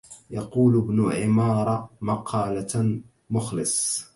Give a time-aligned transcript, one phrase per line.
[0.29, 4.05] يقول ابن عمار مقالة مخلص